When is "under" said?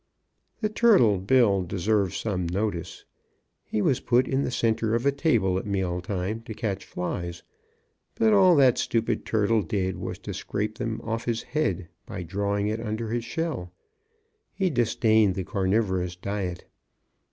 12.79-13.09